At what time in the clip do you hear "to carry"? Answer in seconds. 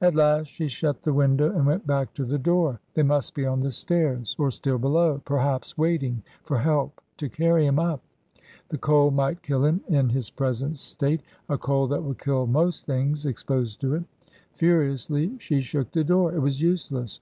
7.16-7.66